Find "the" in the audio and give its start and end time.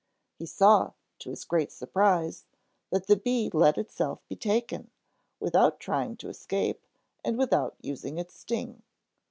3.05-3.15